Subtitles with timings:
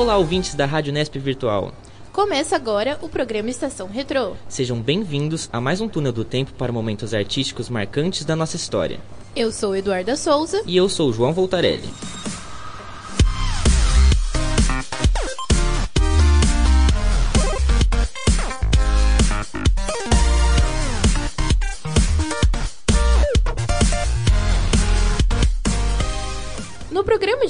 [0.00, 1.74] Olá, ouvintes da Rádio Nesp Virtual.
[2.10, 4.32] Começa agora o programa Estação Retrô.
[4.48, 8.98] Sejam bem-vindos a mais um túnel do tempo para momentos artísticos marcantes da nossa história.
[9.36, 10.62] Eu sou Eduarda Souza.
[10.64, 11.90] E eu sou João Voltarelli.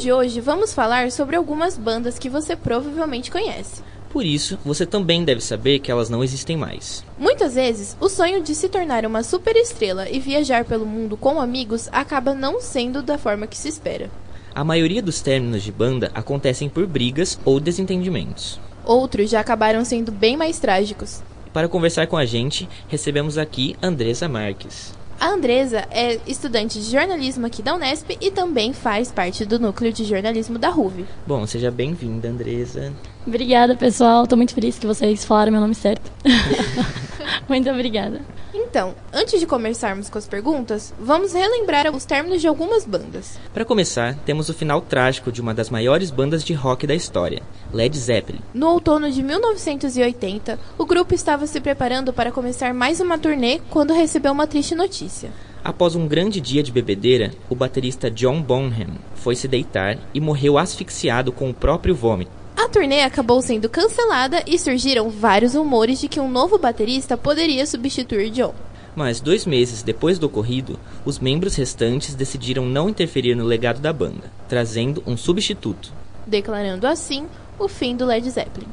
[0.00, 3.82] De hoje vamos falar sobre algumas bandas que você provavelmente conhece.
[4.08, 7.04] Por isso, você também deve saber que elas não existem mais.
[7.18, 11.88] Muitas vezes, o sonho de se tornar uma superestrela e viajar pelo mundo com amigos
[11.92, 14.10] acaba não sendo da forma que se espera.
[14.52, 18.58] A maioria dos términos de banda acontecem por brigas ou desentendimentos.
[18.84, 21.22] Outros já acabaram sendo bem mais trágicos.
[21.52, 24.98] Para conversar com a gente, recebemos aqui Andressa Marques.
[25.20, 29.92] A Andresa é estudante de jornalismo aqui da Unesp e também faz parte do núcleo
[29.92, 31.04] de jornalismo da RUV.
[31.26, 32.90] Bom, seja bem-vinda, Andresa.
[33.26, 34.22] Obrigada, pessoal.
[34.24, 36.10] Estou muito feliz que vocês falaram meu nome certo.
[37.48, 38.20] muito obrigada.
[38.52, 43.38] Então, antes de começarmos com as perguntas, vamos relembrar os términos de algumas bandas.
[43.52, 47.42] Para começar, temos o final trágico de uma das maiores bandas de rock da história,
[47.72, 48.40] Led Zeppelin.
[48.54, 53.92] No outono de 1980, o grupo estava se preparando para começar mais uma turnê quando
[53.92, 55.30] recebeu uma triste notícia.
[55.62, 60.56] Após um grande dia de bebedeira, o baterista John Bonham foi se deitar e morreu
[60.56, 62.39] asfixiado com o próprio vômito.
[62.62, 67.64] A turnê acabou sendo cancelada e surgiram vários rumores de que um novo baterista poderia
[67.64, 68.52] substituir John.
[68.94, 73.94] Mas dois meses depois do ocorrido, os membros restantes decidiram não interferir no legado da
[73.94, 75.90] banda, trazendo um substituto,
[76.26, 77.26] declarando assim
[77.58, 78.68] o fim do Led Zeppelin.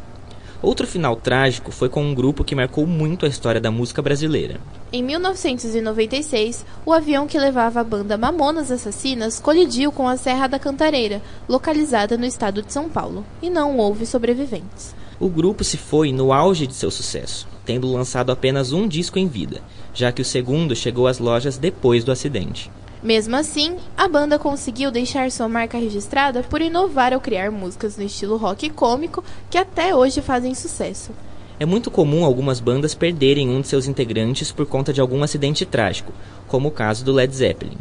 [0.61, 4.59] Outro final trágico foi com um grupo que marcou muito a história da música brasileira.
[4.91, 10.57] Em 1996, o avião que levava a banda Mamonas Assassinas colidiu com a Serra da
[10.57, 14.95] Cantareira, localizada no estado de São Paulo, e não houve sobreviventes.
[15.19, 19.27] O grupo se foi no auge de seu sucesso, tendo lançado apenas um disco em
[19.27, 19.61] vida,
[19.93, 22.71] já que o segundo chegou às lojas depois do acidente.
[23.01, 28.03] Mesmo assim, a banda conseguiu deixar sua marca registrada por inovar ao criar músicas no
[28.03, 31.11] estilo rock cômico que até hoje fazem sucesso.
[31.59, 35.65] É muito comum algumas bandas perderem um de seus integrantes por conta de algum acidente
[35.65, 36.11] trágico,
[36.47, 37.77] como o caso do Led Zeppelin.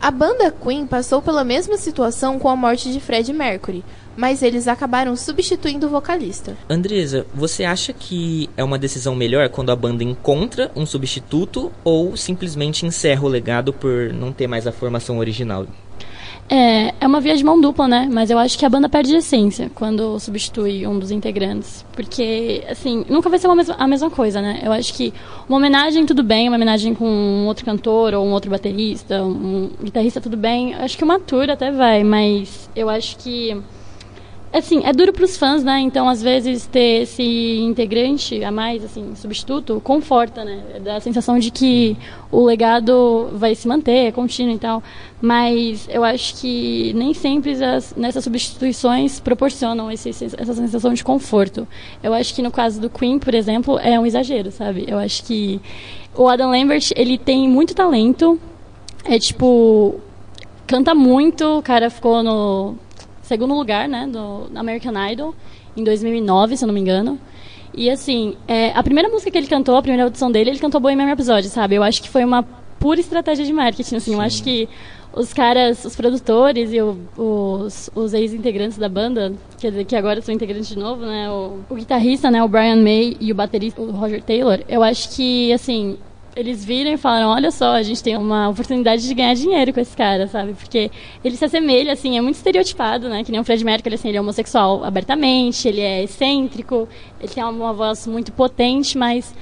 [0.00, 3.82] A banda Queen passou pela mesma situação com a morte de Fred Mercury,
[4.16, 6.56] mas eles acabaram substituindo o vocalista.
[6.68, 12.16] Andresa, você acha que é uma decisão melhor quando a banda encontra um substituto ou
[12.16, 15.66] simplesmente encerra o legado por não ter mais a formação original?
[16.48, 18.08] É, é uma via de mão dupla, né?
[18.10, 21.84] Mas eu acho que a banda perde a essência quando substitui um dos integrantes.
[21.92, 24.60] Porque, assim, nunca vai ser mesma, a mesma coisa, né?
[24.62, 25.12] Eu acho que
[25.48, 26.48] uma homenagem, tudo bem.
[26.48, 30.72] Uma homenagem com um outro cantor ou um outro baterista, um guitarrista, tudo bem.
[30.72, 33.56] Eu acho que uma tour até vai, mas eu acho que
[34.58, 35.80] assim, é duro para os fãs, né?
[35.80, 40.62] Então, às vezes, ter esse integrante a mais, assim, substituto, conforta, né?
[40.80, 41.96] Dá a sensação de que
[42.30, 44.82] o legado vai se manter, é contínuo e tal.
[45.20, 51.66] Mas eu acho que nem sempre as, nessas substituições proporcionam esse, essa sensação de conforto.
[52.02, 54.84] Eu acho que no caso do Queen, por exemplo, é um exagero, sabe?
[54.86, 55.60] Eu acho que
[56.14, 58.38] o Adam Lambert, ele tem muito talento.
[59.04, 60.00] É tipo,
[60.64, 62.76] canta muito, o cara ficou no
[63.24, 65.34] segundo lugar, né, do American Idol,
[65.76, 67.18] em 2009, se eu não me engano.
[67.72, 70.80] E assim, é, a primeira música que ele cantou, a primeira audição dele, ele cantou
[70.80, 71.74] Bohemian Rhapsody, sabe?
[71.74, 72.44] Eu acho que foi uma
[72.78, 74.12] pura estratégia de marketing, assim.
[74.12, 74.14] Sim.
[74.14, 74.68] Eu acho que
[75.12, 80.20] os caras, os produtores e o, os, os ex-integrantes da banda, quer dizer, que agora
[80.20, 81.30] são integrantes de novo, né?
[81.30, 85.14] O, o guitarrista, né, o Brian May e o baterista, o Roger Taylor, eu acho
[85.16, 85.96] que, assim,
[86.36, 89.80] eles viram e falaram, olha só, a gente tem uma oportunidade de ganhar dinheiro com
[89.80, 90.54] esse cara, sabe?
[90.54, 90.90] Porque
[91.24, 93.22] ele se assemelha, assim, é muito estereotipado, né?
[93.22, 96.88] Que nem o Fred Mercury, assim, ele é homossexual abertamente, ele é excêntrico,
[97.20, 99.34] ele tem uma voz muito potente, mas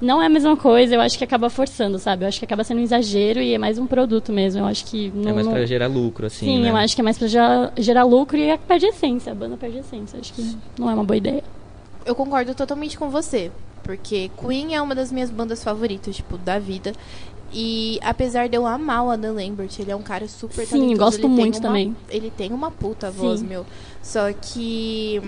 [0.00, 2.24] não é a mesma coisa, eu acho que acaba forçando, sabe?
[2.24, 4.62] Eu acho que acaba sendo um exagero e é mais um produto mesmo.
[4.62, 5.52] Eu acho que não, É mais não...
[5.52, 6.46] pra gerar lucro, assim.
[6.46, 6.70] Sim, né?
[6.70, 9.32] eu acho que é mais pra gerar, gerar lucro e perde essência.
[9.32, 10.18] A banda perde essência.
[10.18, 11.44] Acho que não é uma boa ideia.
[12.04, 13.52] Eu concordo totalmente com você.
[13.96, 16.92] Porque Queen é uma das minhas bandas favoritas, tipo, da vida.
[17.52, 20.98] E apesar de eu amar o Adam Lambert, ele é um cara super Sim, talentoso.
[20.98, 21.96] gosto ele muito uma, também.
[22.08, 23.46] Ele tem uma puta voz, Sim.
[23.46, 23.66] meu.
[24.00, 25.20] Só que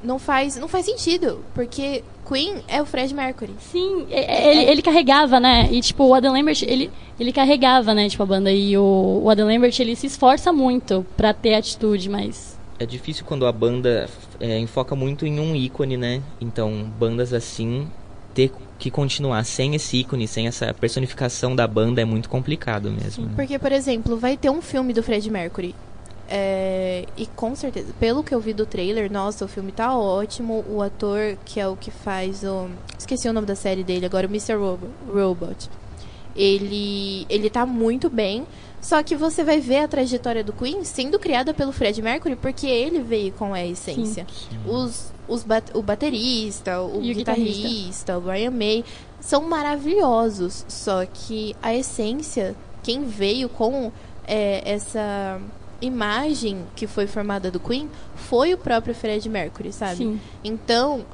[0.00, 3.54] não faz, não faz sentido, porque Queen é o Fred Mercury.
[3.58, 5.68] Sim, ele, ele carregava, né?
[5.72, 6.88] E, tipo, o Adam Lambert, ele,
[7.18, 8.52] ele carregava, né, tipo, a banda.
[8.52, 12.56] E o, o Adam Lambert, ele se esforça muito pra ter atitude, mas...
[12.78, 14.08] É difícil quando a banda
[14.38, 16.22] é, enfoca muito em um ícone, né?
[16.40, 17.88] Então, bandas assim,
[18.34, 23.26] ter que continuar sem esse ícone, sem essa personificação da banda é muito complicado mesmo.
[23.26, 23.32] né?
[23.36, 25.74] Porque, por exemplo, vai ter um filme do Fred Mercury.
[26.28, 30.64] É, e com certeza, pelo que eu vi do trailer, nossa, o filme tá ótimo.
[30.68, 32.68] O ator, que é o que faz o.
[32.98, 34.54] Esqueci o nome da série dele agora, o Mr.
[34.54, 35.68] Robo- Robot.
[36.34, 38.46] Ele, ele tá muito bem.
[38.84, 42.66] Só que você vai ver a trajetória do Queen sendo criada pelo Fred Mercury, porque
[42.66, 44.26] ele veio com a essência.
[44.66, 48.18] Os, os ba- o baterista, o, E o guitarrista, guitarrista.
[48.18, 48.84] o Brian May,
[49.20, 50.66] são maravilhosos.
[50.68, 53.90] Só que a essência, quem veio com
[54.26, 55.40] é, essa
[55.80, 59.96] imagem que foi formada do Queen, foi o próprio Fred Mercury, sabe?
[59.96, 60.20] Sim.
[60.42, 61.04] Então,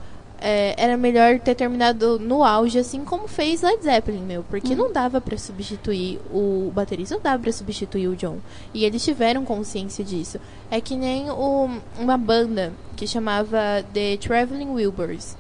[0.41, 4.43] é, era melhor ter terminado no auge, assim como fez Led Zeppelin, meu.
[4.49, 8.39] Porque não dava pra substituir o baterista, não dava pra substituir o John.
[8.73, 10.39] E eles tiveram consciência disso.
[10.71, 15.37] É que nem o- uma banda que chamava The Traveling Wilburys,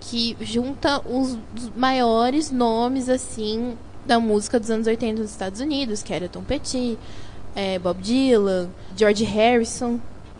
[0.00, 1.36] que junta os,
[1.76, 6.98] maiores nomes, assim, da música dos anos 80 dos Estados Unidos, que era Tom Petty,
[7.54, 9.98] é, Bob Dylan, George Harrison.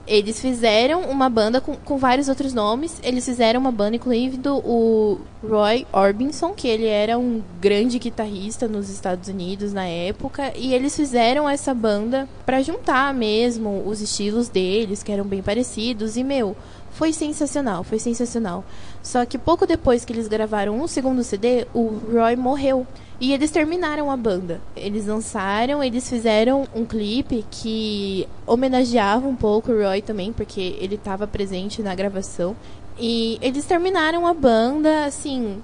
[0.09, 2.99] Eles fizeram uma banda com, com vários outros nomes.
[3.03, 8.89] Eles fizeram uma banda, incluindo o Roy Orbison, que ele era um grande guitarrista nos
[8.89, 10.53] Estados Unidos na época.
[10.57, 16.17] E eles fizeram essa banda pra juntar mesmo os estilos deles, que eram bem parecidos.
[16.17, 16.57] E, meu,
[16.91, 18.65] foi sensacional, foi sensacional.
[19.03, 22.87] Só que pouco depois que eles gravaram um segundo CD, o Roy morreu.
[23.21, 24.61] E eles terminaram a banda.
[24.77, 30.95] Eles lançaram, eles fizeram um clipe que homenageava um pouco o Roy também, porque ele
[30.95, 32.55] estava presente na gravação.
[32.99, 35.61] E eles terminaram a banda, assim.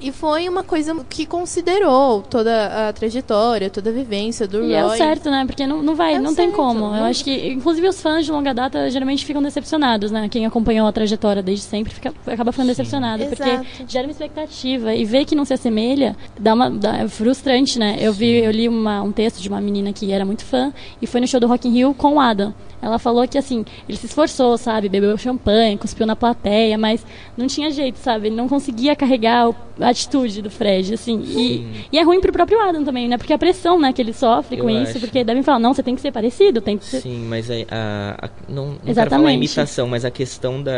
[0.00, 4.70] E foi uma coisa que considerou toda a trajetória, toda a vivência do Roy.
[4.70, 5.44] E é o certo, né?
[5.44, 6.80] Porque não, não vai, É não tem certo, como.
[6.80, 10.28] não- Eu acho que, inclusive, os fãs de longa data geralmente ficam decepcionados, né?
[10.28, 13.22] Quem acompanhou a trajetória desde sempre fica, acaba ficando decepcionado.
[13.24, 13.36] Exato.
[13.42, 14.94] Porque gera uma expectativa.
[14.94, 17.96] E ver que não se assemelha dá uma, dá, é frustrante, né?
[18.00, 20.72] Eu vi, eu li uma, um texto de uma menina que era muito fã
[21.02, 22.54] e foi no show do Rock in Rio com o Adam.
[22.80, 24.88] Ela falou que, assim, ele se esforçou, sabe?
[24.88, 27.04] Bebeu champanhe, cuspiu na plateia, mas
[27.36, 28.28] não tinha jeito, sabe?
[28.28, 31.20] Ele não conseguia carregar a atitude do Fred, assim.
[31.20, 33.18] E, e é ruim pro próprio Adam também, né?
[33.18, 35.00] Porque a pressão, né, que ele sofre Eu com isso, acho.
[35.00, 37.00] porque devem falar, não, você tem que ser parecido, tem que ser...
[37.00, 39.36] Sim, mas a, a- a- não, não quero falar Exatamente.
[39.36, 40.72] imitação, mas a questão da,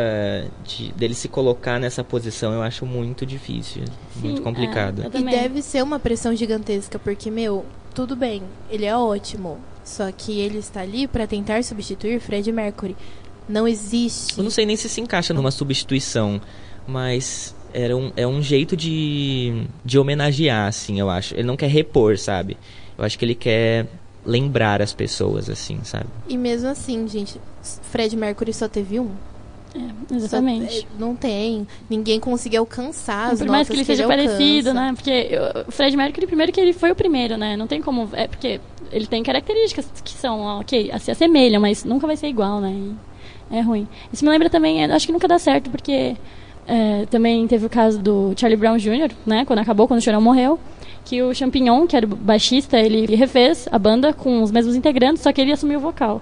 [0.65, 3.83] de- dele se colocar nessa posição eu acho muito difícil,
[4.17, 5.03] muito Sim, complicado.
[5.13, 7.65] é, E deve ser uma pressão gigantesca, porque, meu,
[7.95, 9.59] tudo bem, ele é ótimo.
[9.85, 12.97] Só que ele está ali para tentar substituir Fred Mercury.
[13.49, 14.39] Não existe.
[14.39, 16.41] Eu não sei nem se se encaixa numa substituição,
[16.87, 21.35] mas era um, é um jeito de, de homenagear, assim, eu acho.
[21.35, 22.57] Ele não quer repor, sabe?
[22.97, 23.87] Eu acho que ele quer
[24.25, 26.07] lembrar as pessoas, assim, sabe?
[26.29, 27.41] E mesmo assim, gente,
[27.91, 29.11] Fred Mercury só teve um.
[30.09, 30.81] Só- Exatamente.
[30.81, 31.67] é, não tem.
[31.89, 34.25] Ninguém conseguiu alcançar as Por mais que ele seja alcança.
[34.25, 34.93] parecido, né?
[34.95, 35.31] Porque
[35.67, 37.57] o Fred Mercury, primeiro que ele foi o primeiro, né?
[37.57, 38.09] Não tem como.
[38.13, 42.61] É porque ele tem características que são, ok, se assemelham, mas nunca vai ser igual,
[42.61, 42.73] né?
[43.51, 43.87] E é ruim.
[44.13, 46.17] Isso me lembra também, é, acho que nunca dá certo, porque
[46.67, 49.45] é, também teve o caso do Charlie Brown Jr., né?
[49.45, 50.59] Quando acabou, quando o Chorão morreu.
[51.05, 55.23] Que o Champignon, que era o baixista, ele refez a banda com os mesmos integrantes,
[55.23, 56.21] só que ele assumiu o vocal.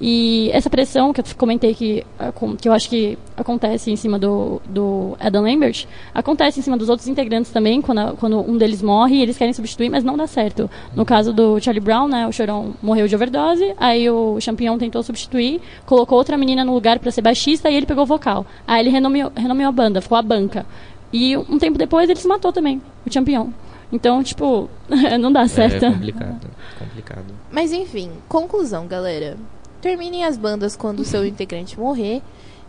[0.00, 4.18] E essa pressão que eu comentei que, acon- que eu acho que acontece em cima
[4.18, 8.56] do, do Adam Lambert, acontece em cima dos outros integrantes também, quando, a- quando um
[8.56, 10.70] deles morre e eles querem substituir, mas não dá certo.
[10.94, 15.02] No caso do Charlie Brown, né, o Chorão morreu de overdose, aí o Champignon tentou
[15.02, 18.46] substituir, colocou outra menina no lugar para ser baixista e ele pegou o vocal.
[18.66, 20.64] Aí ele renomeou, renomeou a banda, ficou a banca.
[21.12, 23.48] E um tempo depois ele se matou também, o Champignon.
[23.90, 24.68] Então, tipo,
[25.18, 25.86] não dá certo.
[25.86, 27.24] É complicado, complicado.
[27.50, 29.36] Mas enfim, conclusão, galera.
[29.80, 32.22] Terminem as bandas quando o seu integrante morrer.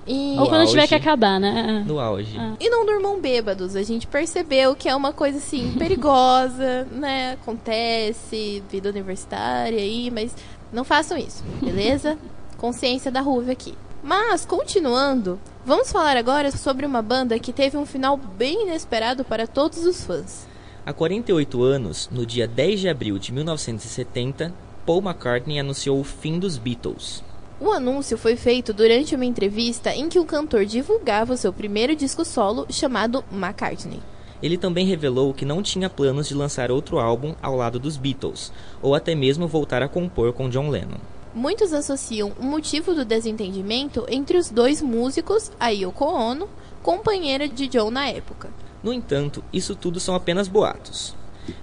[0.07, 0.71] E, Ou quando auge.
[0.71, 1.83] tiver que acabar, né?
[1.85, 2.35] No auge.
[2.37, 2.55] Ah.
[2.59, 3.75] e não durmam bêbados.
[3.75, 7.33] A gente percebeu que é uma coisa assim perigosa, né?
[7.33, 10.35] Acontece, vida universitária aí, mas
[10.73, 12.17] não façam isso, beleza?
[12.57, 13.75] Consciência da Ruve aqui.
[14.01, 19.45] Mas, continuando, vamos falar agora sobre uma banda que teve um final bem inesperado para
[19.45, 20.47] todos os fãs.
[20.85, 24.53] Há 48 anos, no dia 10 de abril de 1970,
[24.85, 27.23] Paul McCartney anunciou o fim dos Beatles.
[27.59, 31.95] O anúncio foi feito durante uma entrevista em que o cantor divulgava o seu primeiro
[31.95, 33.99] disco solo chamado McCartney.
[34.41, 38.53] Ele também revelou que não tinha planos de lançar outro álbum ao lado dos Beatles,
[38.81, 40.99] ou até mesmo voltar a compor com John Lennon.
[41.33, 46.47] Muitos associam o motivo do desentendimento entre os dois músicos, a Yoko Ono,
[46.81, 48.49] companheira de John na época.
[48.81, 51.13] No entanto, isso tudo são apenas boatos.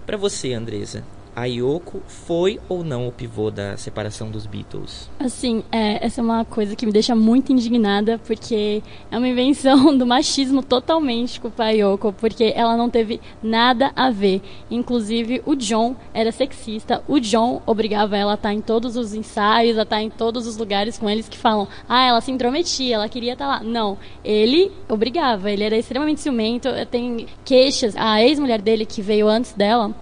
[0.05, 1.03] Para você, Andresa,
[1.37, 5.11] a Yoko foi ou não o pivô da separação dos Beatles?
[5.21, 9.93] Assim, é, essa é uma coisa que me deixa muito indignada, porque é uma invenção
[9.99, 14.41] do machismo totalmente culpar a Yoko, porque ela não teve nada a ver.
[14.71, 19.77] Inclusive, o John era sexista, o John obrigava ela a estar em todos os ensaios,
[19.77, 23.11] a estar em todos os lugares com eles que falam, ah, ela se intrometia, ela
[23.11, 23.61] queria estar lá.
[23.63, 27.95] Não, ele obrigava, ele era extremamente ciumento, tem queixas.
[27.95, 29.95] A ex-mulher dele, que veio antes dela,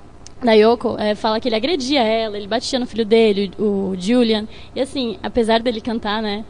[0.45, 4.47] da Yoko, é, fala que ele agredia ela, ele batia no filho dele, o Julian.
[4.75, 6.45] E assim, apesar dele cantar, né?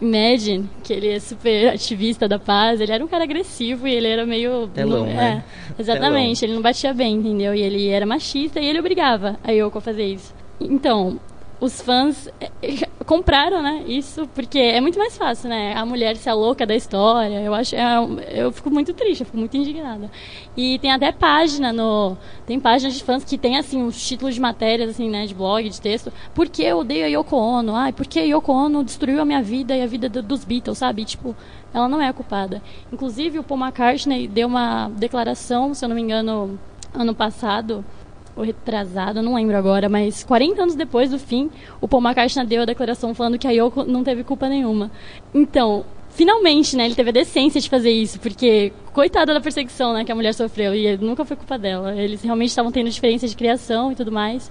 [0.00, 4.08] Imagine, que ele é super ativista da paz, ele era um cara agressivo e ele
[4.08, 4.68] era meio.
[4.68, 5.42] Telão, não, né?
[5.78, 7.54] É, exatamente, ele não batia bem, entendeu?
[7.54, 10.34] E ele era machista e ele obrigava a Yoko a fazer isso.
[10.60, 11.18] Então,
[11.60, 12.50] os fãs é,
[13.06, 13.84] compraram, né?
[13.86, 15.74] Isso porque é muito mais fácil, né?
[15.74, 17.40] A mulher ser a louca da história.
[17.40, 17.82] Eu acho, é,
[18.30, 20.10] eu fico muito triste, eu fico muito indignada.
[20.56, 24.40] E tem até página no, tem páginas de fãs que tem assim os títulos de
[24.40, 26.12] matérias assim, né, de blog, de texto.
[26.34, 27.74] Por que eu odeio a Yoko Ono?
[27.74, 30.44] Ai, por que a Yoko Ono destruiu a minha vida e a vida do, dos
[30.44, 31.04] Beatles, sabe?
[31.04, 31.34] Tipo,
[31.72, 32.62] ela não é a culpada.
[32.92, 36.58] Inclusive o Paul McCartney deu uma declaração, se eu não me engano,
[36.92, 37.84] ano passado
[38.36, 41.50] ou retrasado, não lembro agora, mas 40 anos depois do fim,
[41.80, 44.90] o Paul McCartney deu a declaração falando que a Yoko não teve culpa nenhuma.
[45.34, 50.04] Então, finalmente, né, ele teve a decência de fazer isso, porque coitada da perseguição, né,
[50.04, 51.94] que a mulher sofreu, e nunca foi culpa dela.
[51.94, 54.50] Eles realmente estavam tendo diferença de criação e tudo mais.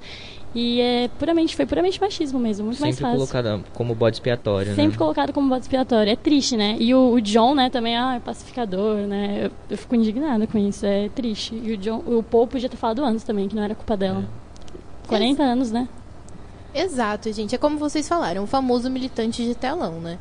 [0.56, 3.34] E é puramente, foi puramente machismo mesmo, muito Sempre mais fácil.
[3.34, 4.98] colocada como bode expiatório, Sempre né?
[4.98, 6.10] colocado como bode expiatório.
[6.10, 6.78] É triste, né?
[6.80, 9.48] E o, o John, né, também, ah, é pacificador, né?
[9.48, 11.54] Eu, eu fico indignada com isso, é triste.
[11.62, 14.24] E o John, o Paul podia ter falado antes também, que não era culpa dela.
[15.08, 15.90] 40 anos, né?
[16.74, 17.54] Exato, gente.
[17.54, 20.18] É como vocês falaram, o famoso militante de telão, né?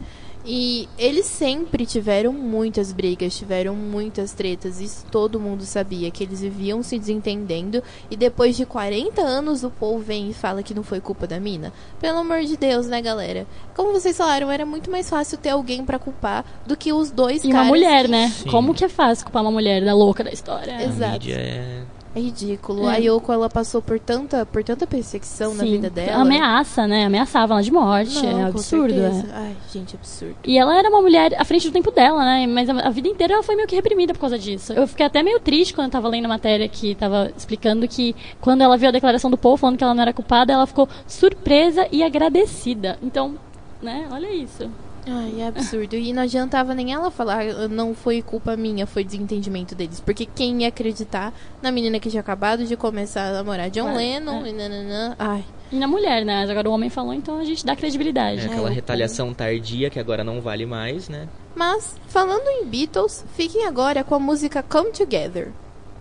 [0.47, 6.41] E eles sempre tiveram muitas brigas, tiveram muitas tretas, isso todo mundo sabia, que eles
[6.43, 7.83] viviam se desentendendo.
[8.11, 11.41] E depois de 40 anos, o Paul vem e fala que não foi culpa da
[11.41, 11.73] mina.
[12.01, 13.47] Pelo amor de Deus, né, galera?
[13.75, 17.43] Como vocês falaram, era muito mais fácil ter alguém pra culpar do que os dois
[17.43, 17.67] E caras.
[17.67, 18.29] uma mulher, que- né?
[18.29, 18.51] Sim.
[18.51, 20.77] Como que é fácil culpar uma mulher da louca da história?
[20.77, 21.13] A Exato.
[21.13, 21.83] mídia é...
[22.15, 22.89] É ridículo.
[22.89, 22.95] É.
[22.95, 25.73] A Yoko, ela passou por tanta, por tanta perseguição na Sim.
[25.73, 26.23] vida dela.
[26.23, 27.05] Ameaça, né?
[27.05, 28.23] Ameaçava ela de morte.
[28.23, 29.25] Não, é absurdo, é.
[29.33, 30.37] Ai, gente, absurdo.
[30.45, 32.47] E ela era uma mulher à frente do tempo dela, né?
[32.47, 34.73] Mas a, a vida inteira ela foi meio que reprimida por causa disso.
[34.73, 38.15] Eu fiquei até meio triste quando eu tava lendo a matéria que tava explicando que
[38.41, 40.89] quando ela viu a declaração do Paul falando que ela não era culpada, ela ficou
[41.09, 42.97] surpresa e agradecida.
[43.03, 43.35] Então,
[43.83, 44.07] né?
[44.13, 44.71] Olha isso.
[45.07, 45.97] Ai, é absurdo.
[45.97, 50.01] E não adiantava nem ela falar, "Ah, não foi culpa minha, foi desentendimento deles.
[50.01, 53.99] Porque quem ia acreditar na menina que tinha acabado de começar a namorar John Claro,
[53.99, 54.49] Lennon é.
[54.49, 55.17] e nananã.
[55.19, 56.41] Ai, E na mulher, né?
[56.41, 58.43] Mas Agora o homem falou, então a gente dá credibilidade.
[58.43, 61.29] É aquela o retaliação tardia que agora não vale mais, né?
[61.55, 65.53] Mas, falando em Beatles, fiquem agora com a música Come Together.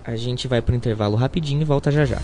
[0.06, 2.20] A gente vai pro intervalo rapidinho e volta já já.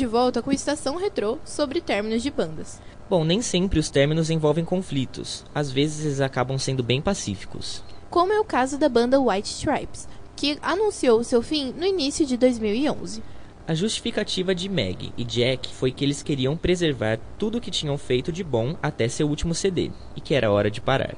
[0.00, 2.80] De volta com Estação Retrô sobre términos de bandas.
[3.08, 5.44] Bom, nem sempre os términos envolvem conflitos.
[5.54, 7.84] Às vezes eles acabam sendo bem pacíficos.
[8.08, 12.38] Como é o caso da banda White Stripes, que anunciou seu fim no início de
[12.38, 13.22] 2011.
[13.68, 17.98] A justificativa de Meg e Jack foi que eles queriam preservar tudo o que tinham
[17.98, 21.14] feito de bom até seu último CD, e que era hora de parar.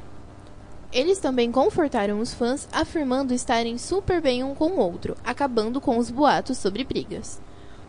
[0.93, 5.97] Eles também confortaram os fãs, afirmando estarem super bem um com o outro, acabando com
[5.97, 7.41] os boatos sobre brigas.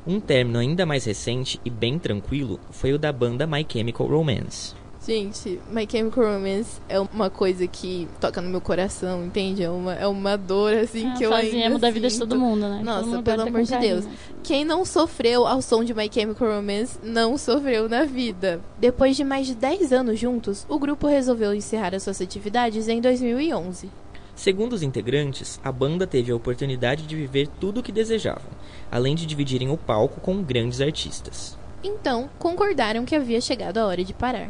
[0.06, 4.74] Um término ainda mais recente e bem tranquilo foi o da banda My Chemical Romance.
[5.06, 9.62] Gente, My Chemical Romance é uma coisa que toca no meu coração, entende?
[9.62, 12.32] É uma, é uma dor, assim, É, que eu ainda emo da vida de todo
[12.32, 12.40] sinto.
[12.40, 12.82] mundo, né?
[12.82, 14.02] Nossa, mundo pelo amor de carinho.
[14.02, 14.08] Deus.
[14.44, 18.62] Quem não sofreu ao som de My Chemical Romance não sofreu na vida.
[18.80, 23.02] Depois de mais de 10 anos juntos, o grupo resolveu encerrar as suas atividades em
[23.02, 23.90] 2011.
[24.36, 28.52] Segundo os integrantes, a banda teve a oportunidade de viver tudo o que desejavam,
[28.92, 31.58] além de dividirem o palco com grandes artistas.
[31.84, 34.50] Então, concordaram que havia chegado a hora de parar.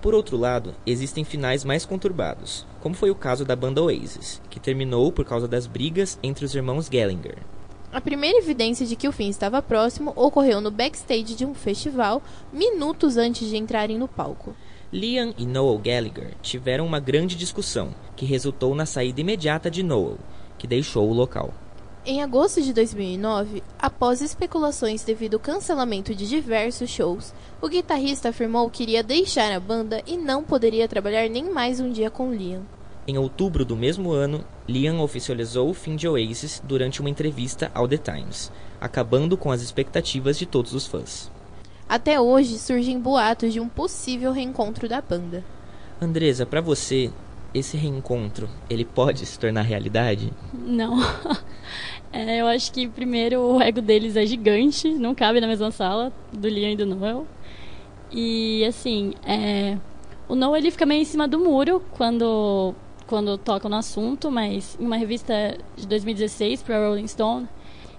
[0.00, 4.58] Por outro lado, existem finais mais conturbados, como foi o caso da banda Oasis, que
[4.58, 7.38] terminou por causa das brigas entre os irmãos Gallagher.
[7.92, 12.22] A primeira evidência de que o fim estava próximo ocorreu no backstage de um festival,
[12.52, 14.54] minutos antes de entrarem no palco.
[14.92, 20.18] Liam e Noel Gallagher tiveram uma grande discussão, que resultou na saída imediata de Noel,
[20.58, 21.54] que deixou o local.
[22.04, 28.68] Em agosto de 2009, após especulações devido ao cancelamento de diversos shows, o guitarrista afirmou
[28.68, 32.62] que iria deixar a banda e não poderia trabalhar nem mais um dia com Liam.
[33.06, 37.86] Em outubro do mesmo ano, Liam oficializou o fim de Oasis durante uma entrevista ao
[37.86, 38.50] The Times,
[38.80, 41.30] acabando com as expectativas de todos os fãs.
[41.90, 45.44] Até hoje surgem boatos de um possível reencontro da banda.
[46.00, 47.10] Andresa, pra você,
[47.52, 50.32] esse reencontro, ele pode se tornar realidade?
[50.54, 50.98] Não.
[52.12, 56.12] É, eu acho que primeiro o ego deles é gigante, não cabe na mesma sala
[56.32, 57.24] do Liam e do Noel.
[58.10, 59.78] E assim, é,
[60.28, 62.74] o Noel ele fica meio em cima do muro quando
[63.06, 67.48] quando toca no assunto, mas em uma revista de 2016 para Rolling Stone,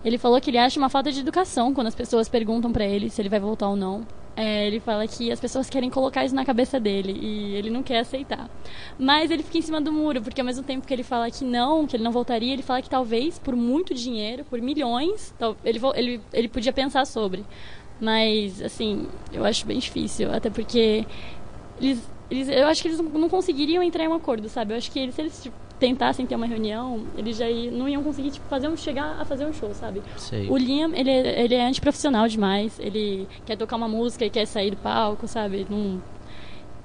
[0.04, 3.10] ele falou que ele acha uma falta de educação quando as pessoas perguntam pra ele
[3.10, 4.06] se ele vai voltar ou não.
[4.36, 7.84] É, ele fala que as pessoas querem colocar isso na cabeça dele e ele não
[7.84, 8.50] quer aceitar.
[8.98, 11.44] Mas ele fica em cima do muro, porque ao mesmo tempo que ele fala que
[11.44, 15.34] não, que ele não voltaria, ele fala que talvez por muito dinheiro, por milhões,
[15.66, 17.44] ele, ele, ele podia pensar sobre.
[18.00, 21.06] Mas, assim, eu acho bem difícil, até porque
[21.80, 24.74] eles, eles, eu acho que eles não- conseguiriam entrar em um acordo, sabe?
[24.74, 28.02] Eu acho que eles, se eles tentassem ter uma reunião, eles já i- não iam
[28.04, 30.02] conseguir tipo, fazer um, chegar a fazer um show, sabe?
[30.16, 30.48] Sei.
[30.50, 32.80] O Liam, ele, é- ele é antiprofissional demais.
[32.80, 35.66] Ele quer tocar uma música e quer sair do palco, sabe?
[35.70, 36.02] Não...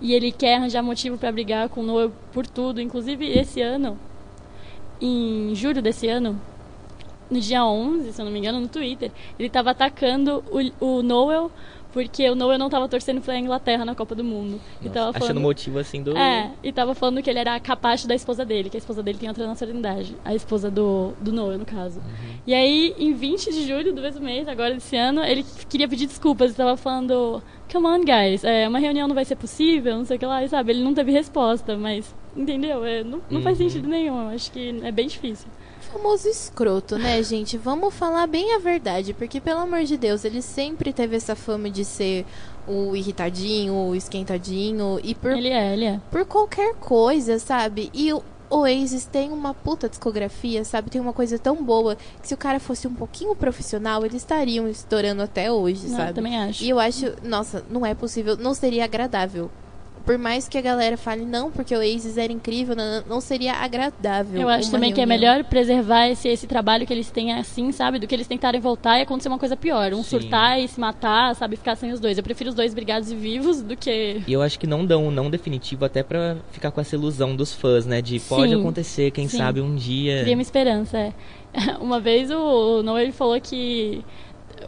[0.01, 2.81] E ele quer arranjar motivo pra brigar com o Noel por tudo.
[2.81, 3.99] Inclusive, esse ano,
[5.01, 6.41] em julho desse ano,
[7.31, 10.43] no dia 11, se eu não me engano, no Twitter, ele tava atacando
[10.81, 11.51] o, o Noel
[11.97, 14.61] porque o Noel não tava torcendo pra Inglaterra na Copa do Mundo.
[14.83, 15.41] e Nossa, tava achando falando...
[15.41, 16.15] motivo assim do.
[16.15, 19.03] É, e tava falando que ele era a capacho da esposa dele, que a esposa
[19.03, 20.15] dele tem outra nacionalidade.
[20.23, 21.99] A esposa do, do Noah, no caso.
[22.47, 26.05] E aí, em 20 de julho do mesmo mês, agora desse ano, ele queria pedir
[26.05, 26.51] desculpas.
[26.51, 30.19] Ele tava falando, come on, guys, é, uma reunião não vai ser possível, não sei
[30.19, 30.45] o que lá.
[30.45, 32.85] E sabe, ele não teve resposta, mas, entendeu?
[32.85, 33.71] É, não não faz Uhum.
[33.71, 34.21] sentido nenhum.
[34.29, 35.49] Eu acho que é bem difícil.
[35.97, 37.57] Famoso escroto, né, gente?
[37.57, 41.71] Vamos falar bem a verdade, porque pelo amor de Deus, ele sempre teve essa fama
[41.71, 42.27] de ser
[42.69, 46.01] o irritadinho, o esquentadinho e por, Ele é, ele é.
[46.11, 47.91] por qualquer coisa, sabe?
[47.95, 50.91] E o Oasis tem uma puta discografia, sabe?
[50.91, 54.69] Tem uma coisa tão boa que se o cara fosse um pouquinho profissional, eles estariam
[54.69, 56.11] estourando até hoje, Não, sabe?
[56.11, 56.63] eu também acho.
[56.63, 59.51] E eu acho, nossa, não é possível, não seria agradável.
[60.07, 63.55] Por mais que a galera fale, não, porque o Oasis era incrível, não, não seria
[63.55, 64.41] agradável.
[64.41, 65.33] Eu acho também que é reunião.
[65.33, 67.99] melhor preservar esse, esse trabalho que eles têm assim, sabe?
[67.99, 69.93] Do que eles tentarem voltar e acontecer uma coisa pior.
[69.93, 70.21] Um Sim.
[70.21, 71.57] surtar e se matar, sabe?
[71.57, 72.17] Ficar sem os dois.
[72.17, 74.23] Eu prefiro os dois brigados e vivos do que.
[74.27, 77.35] E eu acho que não dão um não definitivo até pra ficar com essa ilusão
[77.35, 78.01] dos fãs, né?
[78.01, 79.39] De pode Sim, acontecer, quem sim.
[79.39, 80.21] sabe um dia.
[80.23, 81.13] Cria uma esperança, é.
[81.81, 84.05] Uma vez o Noel ele falou que.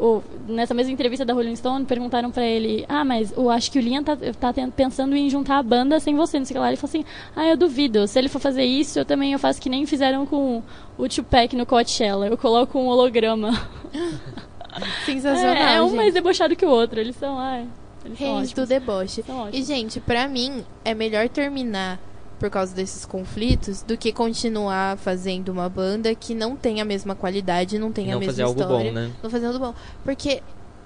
[0.01, 3.79] O- nessa mesma entrevista da Rolling Stone, perguntaram pra ele: Ah, mas eu acho que
[3.79, 6.61] o Liam tá, tá pensando em juntar a banda sem você, não sei o que
[6.61, 6.68] lá.
[6.68, 8.07] Ele falou assim: Ah, eu duvido.
[8.07, 10.62] Se ele for fazer isso, eu também eu faço que nem fizeram com
[10.96, 12.27] o Tupac no Coachella.
[12.27, 13.51] Eu coloco um holograma.
[15.05, 15.96] Sensacional, É, é um gente.
[15.96, 17.01] mais debochado que o outro.
[17.01, 17.66] Eles são, ai.
[18.05, 19.24] Eles são Reis do deboche.
[19.53, 21.98] E, gente, pra mim, é melhor terminar
[22.38, 27.14] por causa desses conflitos do que continuar fazendo uma banda que não tem a mesma
[27.14, 28.90] qualidade, não tem E a não mesma fazer algo história.
[28.90, 29.11] bom, né?
[29.22, 29.74] Não fazer algo bom.
[30.05, 30.40] Porque,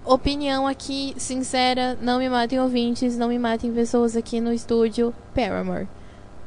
[0.04, 5.86] opinião aqui, sincera, não me matem ouvintes, não me matem pessoas aqui no estúdio, Paramore.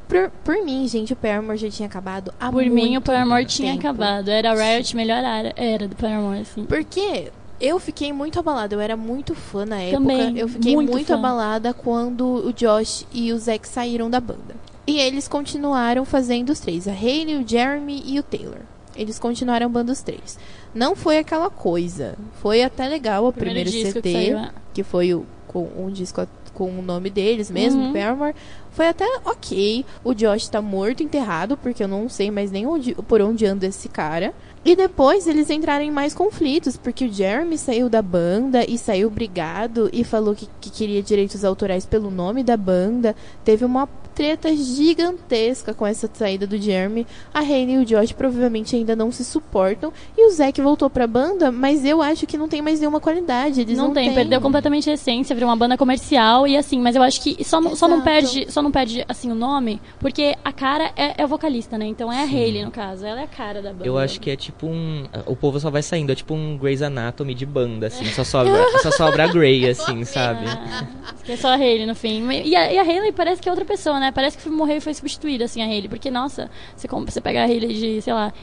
[0.08, 3.72] Por, por mim, gente, o Paramore já tinha acabado há Por mim, o Paramore tinha
[3.74, 3.88] tempo.
[3.88, 4.30] acabado.
[4.30, 5.54] Era a Riot melhor área.
[5.56, 6.64] Era do Paramore, assim.
[6.66, 9.98] Porque Eu fiquei muito abalada, eu era muito fã na época.
[9.98, 14.56] Também, eu fiquei muito muito, abalada quando o Josh e o Zack saíram da banda.
[14.88, 18.60] E eles continuaram fazendo os três, a Hayley, o Jeremy e o Taylor.
[18.96, 20.38] Eles continuaram bando os três.
[20.74, 22.16] Não foi aquela coisa.
[22.42, 24.52] Foi até legal o primeiro, que CT, saiu, é.
[24.74, 27.94] que foi o, com um disco com o nome deles mesmo, Uhum.
[27.94, 28.34] Paramore.
[28.72, 29.86] Foi até ok.
[30.04, 33.66] O Josh tá morto, enterrado, porque eu não sei mais nem onde, por onde anda
[33.66, 34.34] esse cara.
[34.64, 39.10] E depois eles entraram em mais conflitos, porque o Jeremy saiu da banda e saiu
[39.10, 43.16] brigado e falou que, que queria direitos autorais pelo nome da banda.
[43.44, 47.06] Teve uma treta gigantesca com essa saída do Jeremy.
[47.34, 49.92] A Hayley e o Josh provavelmente ainda não se suportam.
[50.18, 53.62] E o Zack voltou pra banda, mas eu acho que não tem mais nenhuma qualidade.
[53.62, 54.16] Eles não, não tem, têm.
[54.16, 57.60] perdeu completamente a essência, virou uma banda comercial e assim, mas eu acho que só,
[57.60, 61.26] não- só não perde, só não perde assim o nome, porque a cara é, é
[61.26, 61.86] o vocalista, né?
[61.86, 63.86] Então é a Hayley no caso, ela é a cara da banda.
[63.86, 65.06] Eu acho que é tipo um.
[65.26, 68.06] O povo só vai saindo, é tipo um Grey's Anatomy de banda, assim.
[68.06, 70.46] Só sobra, só sobra a Grey, assim, sabe?
[70.48, 70.86] Ah,
[71.28, 72.26] é só a Hayley no fim.
[72.32, 74.05] E a, e a Hayley parece que é outra pessoa, né?
[74.12, 75.90] Parece que morreu e foi substituída, assim, a Hayley.
[75.90, 78.34] Porque, nossa, você, você pega a Hayley de, sei lá,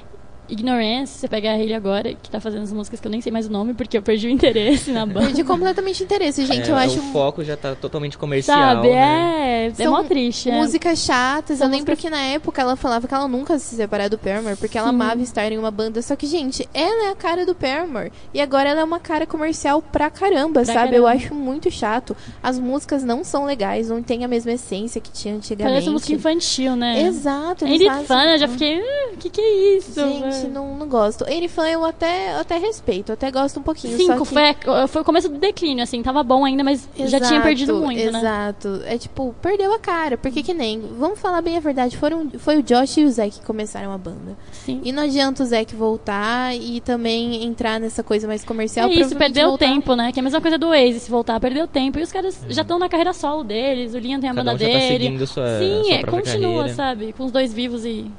[0.52, 3.32] Ignorance, você pega a Hayley agora, que tá fazendo as músicas que eu nem sei
[3.32, 5.26] mais o nome, porque eu perdi o interesse na banda.
[5.26, 6.68] Perdi completamente interesse, gente.
[6.68, 8.58] É, eu acho O foco já tá totalmente comercial.
[8.76, 8.88] Sabe?
[8.90, 9.72] né?
[9.78, 10.50] É, é mó triste.
[10.50, 10.52] é.
[10.52, 11.58] músicas chatas.
[11.58, 14.18] São eu lembro músicas- que na época ela falava que ela nunca se separar do
[14.18, 14.94] Paramore, porque ela Sim.
[14.94, 16.02] amava estar em uma banda.
[16.02, 18.12] Só que, gente, ela é a cara do Paramore.
[18.34, 20.96] E agora ela é uma cara comercial pra caramba, Pra sabe?
[20.96, 21.24] Eu caramba.
[21.24, 22.16] acho muito chato.
[22.42, 25.72] As músicas não são legais, não tem a mesma essência que tinha antigamente.
[25.74, 27.02] Parece música infantil, né?
[27.02, 28.80] Exato, Ainda fazem- fã, eu já fiquei,
[29.14, 30.00] o que que é isso?
[30.00, 31.24] Gente, não, não gosto.
[31.28, 33.96] Ele fã eu até, eu até respeito, eu até gosto um pouquinho.
[34.06, 34.24] Só que...
[34.26, 34.42] foi,
[34.88, 38.10] foi o começo do declínio, assim, tava bom ainda, mas já tinha Exato, perdido muito,
[38.10, 38.18] né?
[38.18, 38.80] Exato.
[38.84, 40.16] É tipo, perdeu a cara.
[40.16, 40.80] Porque que nem.
[40.98, 41.96] Vamos falar bem a verdade.
[41.96, 44.36] Foram, foi o Josh e o Zack que começaram a banda.
[44.52, 44.80] Sim.
[44.84, 48.88] E não adianta o Zack voltar e também entrar nessa coisa mais comercial.
[48.88, 50.12] É isso, perdeu voltar- tempo, né?
[50.12, 51.98] Que é a mesma coisa do Oasis, voltar, perdeu tempo.
[51.98, 54.56] E os caras já estão na carreira solo deles, o Liam tem a Cada banda
[54.64, 55.04] um já tá dele.
[55.04, 56.74] seguindo sua, Sim, sua é, continua, carreira.
[56.74, 57.12] sabe?
[57.12, 58.10] Com os dois vivos e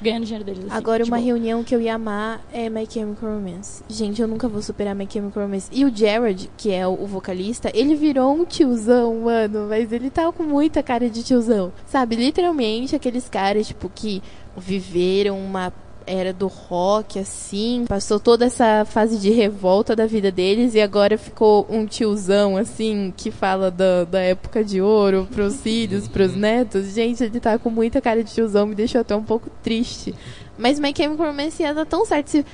[0.00, 0.64] ganhando dinheiro deles.
[0.66, 3.82] assim, Agora, uma tipo, reunião que eu ia amar é My Chemical Romance.
[3.88, 5.68] Gente, eu nunca vou superar My Chemical Romance.
[5.72, 9.66] E o Jared, que é o, o vocalista, ele virou um tiozão, mano.
[9.68, 11.72] Mas ele tá com muita cara de tiozão.
[11.86, 12.16] Sabe?
[12.16, 14.22] Literalmente, aqueles caras, tipo, que
[14.56, 15.72] viveram uma
[16.06, 21.18] era do rock, assim, passou toda essa fase de revolta da vida deles e agora
[21.18, 26.94] ficou um tiozão, assim, que fala da, da época de ouro pros filhos, pros netos.
[26.94, 30.14] Gente, ele tá com muita cara de tiozão, me deixou até um pouco triste.
[30.58, 32.46] Mas My Chemical Romance ia dar tão certo se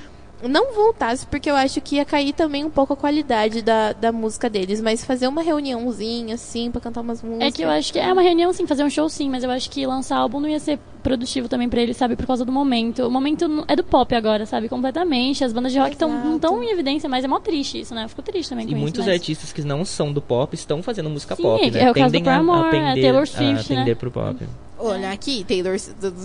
[0.49, 4.11] não voltasse, porque eu acho que ia cair também um pouco a qualidade da, da
[4.11, 7.47] música deles, mas fazer uma reuniãozinha, assim, pra cantar umas músicas.
[7.47, 9.51] É que eu acho que é uma reunião, sim, fazer um show, sim, mas eu
[9.51, 12.15] acho que lançar álbum não ia ser produtivo também pra eles, sabe?
[12.15, 13.05] Por causa do momento.
[13.05, 14.69] O momento não- é do pop agora, sabe?
[14.69, 15.43] Completamente.
[15.43, 18.05] As bandas de rock tão, não estão em evidência, mas é mó triste isso, né?
[18.05, 19.09] Eu fico triste também E com muitos isso.
[19.09, 21.81] mas- artistas que não são do pop estão fazendo música Sim, pop, né?
[21.81, 23.95] é o caso do Tendem a- Paramore, a, é pender, Taylor a Swift, né?
[23.95, 24.45] pro pop.
[24.77, 25.77] Olha aqui, Taylor,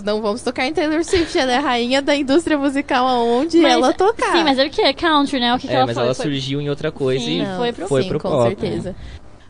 [0.03, 3.71] não vamos tocar em Taylor Swift, ela é a rainha da indústria musical aonde Mas-
[3.71, 4.31] ela tocar.
[4.35, 4.81] Sim, mas é o que?
[4.81, 5.53] É country, né?
[5.53, 6.03] O que, que É, ela mas foi?
[6.03, 8.29] ela Foi- surgiu em outra coisa Sim, e Não, foi pro- foi sim, pro com
[8.29, 8.43] pop.
[8.49, 8.95] certeza.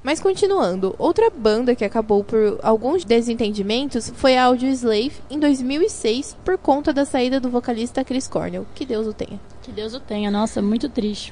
[0.10, 6.36] Mas continuando, outra banda que acabou por alguns desentendimentos foi a Audio Slave em 2006
[6.43, 8.65] por conta da saída do vocalista Chris Cornell.
[8.74, 9.39] Que Deus o tenha.
[9.62, 11.32] Que Deus o tenha, nossa, muito triste.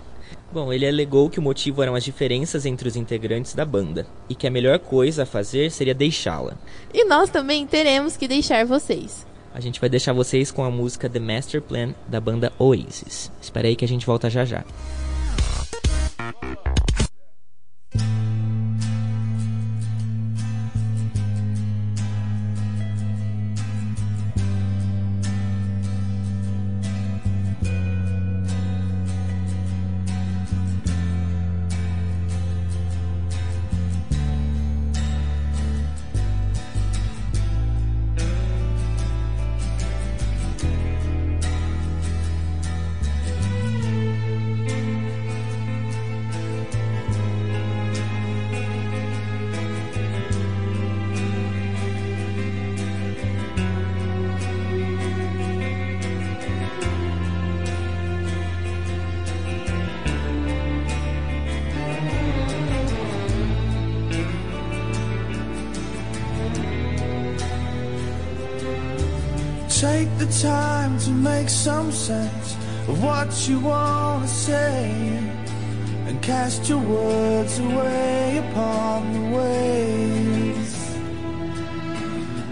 [0.52, 4.36] Bom, ele alegou que o motivo eram as diferenças entre os integrantes da banda e
[4.36, 6.54] que a melhor coisa a fazer seria deixá-la.
[6.94, 9.26] E nós também teremos que deixar vocês.
[9.56, 13.32] A gente vai deixar vocês com a música The Master Plan da banda Oasis.
[13.42, 14.64] Espera aí que a gente volta já já.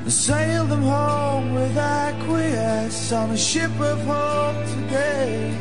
[0.05, 5.51] And sail them home with acquiesce on a ship of hope today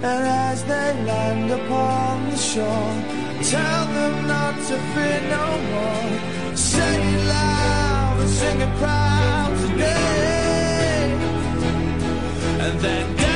[0.00, 2.94] And as they land upon the shore,
[3.42, 6.56] tell them not to fear no more.
[6.56, 11.18] Say it loud and sing it proud today.
[12.60, 13.27] And then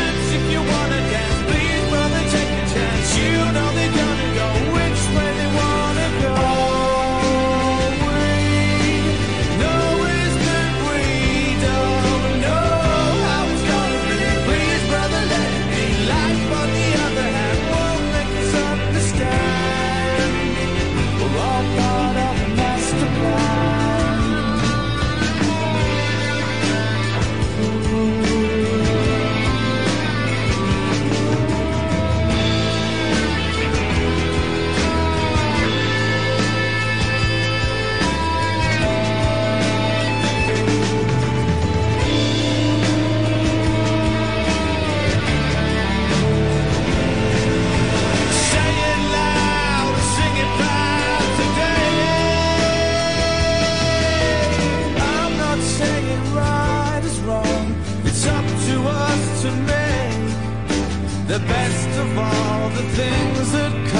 [62.12, 63.91] of all the things that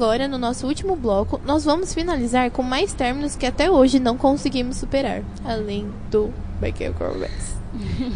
[0.00, 4.16] Agora, no nosso último bloco, nós vamos finalizar com mais términos que até hoje não
[4.16, 7.60] conseguimos superar, além do Michael Corvez.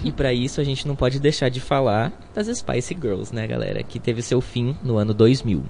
[0.02, 3.82] E pra isso a gente não pode deixar de falar das Spice Girls, né, galera?
[3.82, 5.62] Que teve seu fim no ano 2000.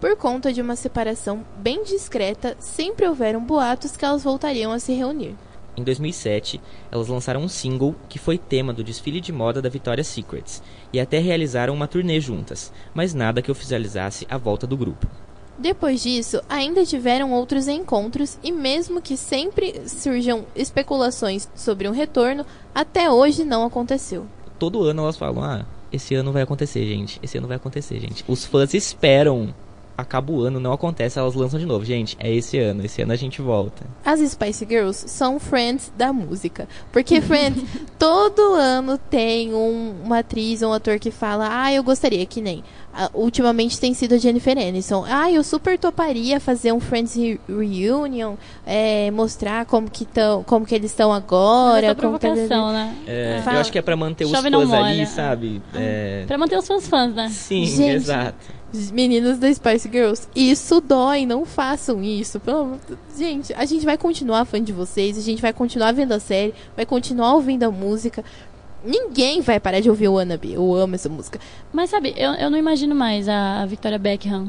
[0.00, 4.94] Por conta de uma separação bem discreta, sempre houveram boatos que elas voltariam a se
[4.94, 5.36] reunir.
[5.76, 6.58] Em 2007,
[6.90, 10.98] elas lançaram um single que foi tema do desfile de moda da Victoria's Secrets e
[10.98, 15.06] até realizaram uma turnê juntas, mas nada que oficializasse a volta do grupo.
[15.60, 22.46] Depois disso, ainda tiveram outros encontros e mesmo que sempre surjam especulações sobre um retorno,
[22.74, 24.24] até hoje não aconteceu.
[24.58, 27.20] Todo ano elas falam: "Ah, esse ano vai acontecer, gente.
[27.22, 28.24] Esse ano vai acontecer, gente".
[28.26, 29.54] Os fãs esperam
[30.00, 31.84] acaba o ano, não acontece, elas lançam de novo.
[31.84, 33.84] Gente, é esse ano, esse ano a gente volta.
[34.04, 36.68] As Spice Girls são Friends da música.
[36.92, 37.62] Porque Friends,
[37.98, 42.40] todo ano tem um- uma atriz ou um ator que fala, ah, eu gostaria, que
[42.40, 42.62] nem.
[42.92, 45.04] ah, ultimamente tem sido a Jennifer Aniston.
[45.08, 48.34] Ah, eu super toparia fazer um Friends re- Reunion,
[48.66, 51.86] é, mostrar como que, tão, como que eles estão agora.
[51.86, 52.96] Essa como tá- provocação, né?
[53.06, 55.62] É, Fala- eu acho que é pra manter os Chove não fãs ali, sabe?
[55.74, 57.28] É, Pra manter os fãs fãs, né?
[57.30, 57.90] Sim, Gente.
[57.94, 58.59] exato.
[58.92, 62.40] Meninos da Spice Girls, isso dói, não façam isso.
[63.16, 66.54] Gente, a gente vai continuar fã de vocês, a gente vai continuar vendo a série,
[66.76, 68.24] vai continuar ouvindo a música.
[68.84, 70.54] Ninguém vai parar de ouvir o Wannabe.
[70.54, 71.38] Eu amo essa música.
[71.72, 74.48] Mas sabe, eu, eu não imagino mais a Victoria Beckham.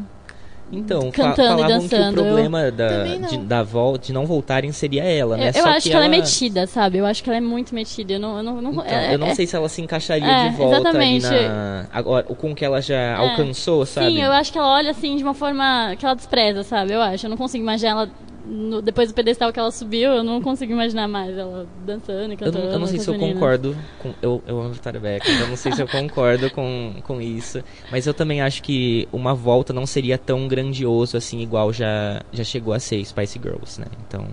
[0.71, 4.71] Então, fa Cantando e dançando, que o problema da, de, da vol de não voltarem
[4.71, 5.51] seria ela, né?
[5.53, 6.97] Eu, eu acho que, ela é metida, sabe?
[6.97, 8.13] Eu acho que ela é muito metida.
[8.13, 10.25] Eu não, eu não, não- Então, é- eu não é- sei se ela se encaixaria
[10.25, 11.23] É, de volta exatamente.
[11.23, 11.87] na.
[11.91, 14.07] Agora, com o que ela já alcançou, sabe?
[14.11, 16.93] Sim, eu acho que ela olha assim de uma forma que ela despreza, sabe?
[16.93, 17.25] Eu acho.
[17.25, 18.09] Eu não consigo imaginar ela.
[18.45, 22.33] No- depois do pedestal que ela subiu, eu não consigo imaginar mais ela dançando e
[22.33, 22.65] Eu cantando.
[22.65, 23.39] não, eu não sei se eu as meninas.
[23.39, 24.13] concordo com.
[24.21, 27.61] Eu, eu amo a Victoria Beckham, eu não sei se eu concordo com, com isso.
[27.89, 32.43] Mas eu também acho que uma volta não seria tão grandioso assim, igual já, já
[32.43, 33.87] chegou a ser Spice Girls, né?
[34.07, 34.25] Então.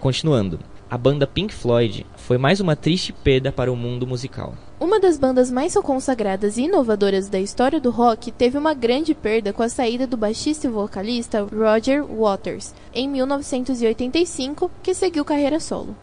[0.00, 0.58] Continuando.
[0.88, 4.54] A banda Pink Floyd foi mais uma triste perda para o mundo musical.
[4.78, 9.52] Uma das bandas mais consagradas e inovadoras da história do rock teve uma grande perda
[9.52, 15.96] com a saída do baixista e vocalista Roger Waters em 1985, que seguiu carreira solo.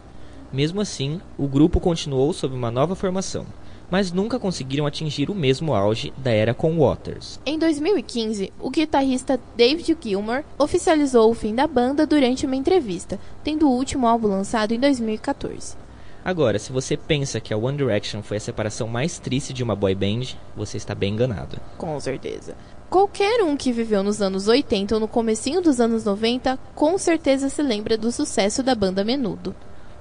[0.52, 3.46] Mesmo assim, o grupo continuou sob uma nova formação,
[3.94, 7.40] mas nunca conseguiram atingir o mesmo auge da era com Waters.
[7.46, 13.68] Em 2015, o guitarrista David Gilmour oficializou o fim da banda durante uma entrevista, tendo
[13.68, 15.78] o último álbum lançado em 2014.
[16.26, 19.76] Agora, se você pensa que a One Direction foi a separação mais triste de uma
[19.76, 21.60] boy band, você está bem enganado.
[21.78, 22.58] Com certeza.
[22.90, 27.48] Qualquer um que viveu nos anos 80 ou no comecinho dos anos 90, com certeza
[27.48, 29.54] se lembra do sucesso da banda Menudo.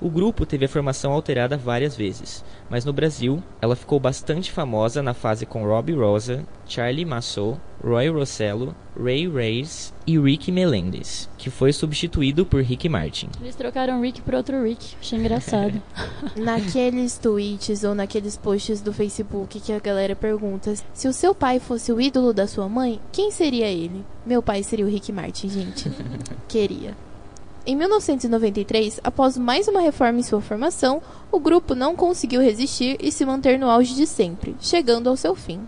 [0.02, 5.00] O grupo teve a formação alterada várias vezes, mas no Brasil ela ficou bastante famosa
[5.00, 11.50] na fase com Robbie Rosa, Charlie Massot, Roy Rossello, Ray Reyes e Ricky Melendez, que
[11.50, 13.28] foi substituído por Ricky Martin.
[13.40, 14.96] Eles trocaram Rick por outro Rick.
[15.00, 15.80] Achei engraçado.
[16.34, 21.60] Naqueles tweets ou naqueles posts do Facebook que a galera pergunta: se o seu pai
[21.60, 24.04] fosse o ídolo da sua mãe, quem seria ele?
[24.26, 25.88] Meu pai seria o Rick Martin, gente.
[26.48, 26.92] Queria.
[27.64, 31.00] Em 1993, após mais uma reforma em sua formação,
[31.30, 35.36] o grupo não conseguiu resistir e se manter no auge de sempre, chegando ao seu
[35.36, 35.60] fim.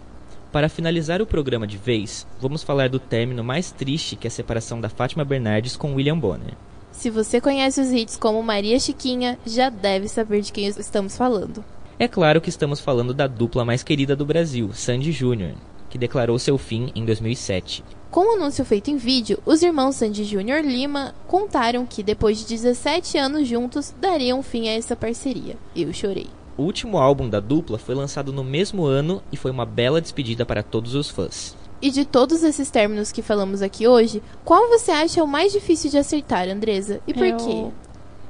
[0.51, 4.30] Para finalizar o programa de vez, vamos falar do término mais triste que é a
[4.30, 6.55] separação da Fátima Bernardes com William Bonner.
[6.90, 11.64] Se você conhece os hits como Maria Chiquinha, já deve saber de quem estamos falando.
[11.97, 15.55] É claro que estamos falando da dupla mais querida do Brasil, Sandy Júnior,
[15.88, 17.84] que declarou seu fim em 2007.
[18.15, 22.47] Com o anúncio feito em vídeo, os irmãos Sandy Júnior Lima contaram que depois de
[22.47, 25.57] 17 anos juntos, dariam fim a essa parceria.
[25.75, 26.29] Eu chorei.
[26.57, 30.47] O último álbum da dupla foi lançado no mesmo ano e foi uma bela despedida
[30.47, 31.57] para todos os fãs.
[31.83, 35.91] E de todos esses términos que falamos aqui hoje, qual você acha o mais difícil
[35.91, 37.01] de acertar, Andresa?
[37.09, 37.67] E por Eu- quê?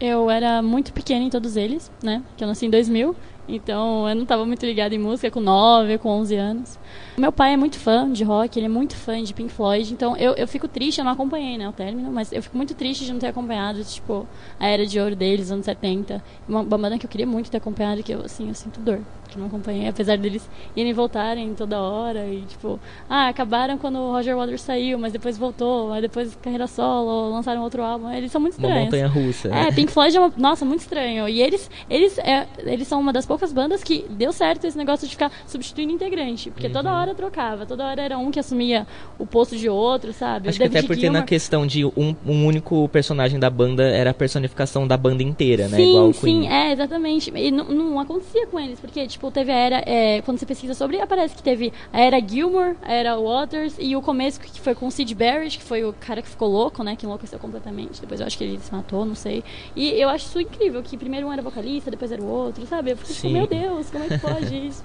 [0.01, 2.23] Eu era muito pequena em todos eles, né?
[2.39, 3.15] Que eu nasci em 2000.
[3.47, 6.79] Então eu não estava muito ligada em música com 9, com 11 anos.
[7.17, 9.93] Meu pai é muito fã de rock, ele é muito fã de Pink Floyd.
[9.93, 11.69] Então eu, eu fico triste, eu não acompanhei, né?
[11.69, 14.27] O término, mas eu fico muito triste de não ter acompanhado, tipo,
[14.59, 16.23] a era de ouro deles, anos 70.
[16.49, 19.01] Uma, uma banda que eu queria muito ter acompanhado, que eu, assim, eu sinto dor.
[19.31, 22.25] Que não acompanhei, apesar deles irem e voltarem toda hora.
[22.27, 25.93] E, tipo, ah, acabaram quando o Roger Waters saiu, mas depois voltou.
[25.93, 28.11] Aí depois carreira solo, lançaram outro álbum.
[28.13, 28.85] Eles são muito Uma estranhos.
[28.85, 29.49] montanha russa.
[29.49, 30.33] É, Pink Floyd é uma.
[30.37, 31.29] Nossa, muito estranho.
[31.29, 35.05] E eles, eles, é, eles são uma das poucas bandas que deu certo esse negócio
[35.07, 36.51] de ficar substituindo integrante.
[36.51, 36.97] Porque toda Uhum.
[37.05, 38.87] Hora trocava, toda hora era um que assumia
[39.19, 40.49] o posto de outro, sabe?
[40.49, 44.11] Acho que até porque na Gilmour- questão de um, um único personagem da banda era
[44.11, 45.77] a personificação da banda inteira, né?
[45.77, 46.49] Sim, Igual o sim, Queen.
[46.53, 47.33] é, exatamente.
[47.35, 49.83] E não, não acontecia com eles, porque, tipo, teve a era.
[49.87, 53.95] é, quando você pesquisa sobre, aparece que teve a era Gilmore, a era Waters, e
[53.97, 56.83] o começo que foi com o Sid Barrett, que foi o cara que ficou louco,
[56.83, 56.97] né?
[56.97, 58.01] Que enlouqueceu completamente.
[58.01, 59.45] Depois eu acho que ele se matou, não sei.
[59.77, 62.91] E eu acho isso incrível, que primeiro um era vocalista, depois era o outro, sabe?
[62.93, 63.33] Eu fico tipo, Sim.
[63.33, 64.85] meu Deus, como é que pode isso?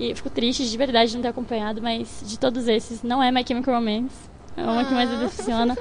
[0.00, 3.22] E eu fico triste de verdade de não ter acompanhado, mas de todos esses, não
[3.22, 4.30] é My Chemical Romance.
[4.56, 5.76] É uma que mais me decepciona.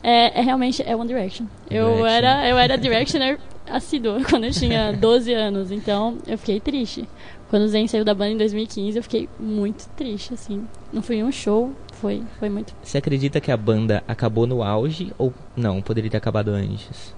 [0.00, 1.46] É, é realmente é One Direction.
[1.68, 2.06] Eu Direction.
[2.06, 7.08] era, eu era Directioner assídua quando eu tinha 12 anos, então eu fiquei triste.
[7.50, 10.66] Quando o Zen saiu da banda em 2015, eu fiquei muito triste, assim.
[10.92, 12.74] Não fui em um show, foi, foi muito.
[12.82, 15.80] Você acredita que a banda acabou no auge ou não?
[15.80, 17.13] Poderia ter acabado antes?